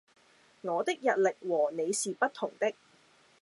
[0.61, 2.73] 我的日曆和你是不同的！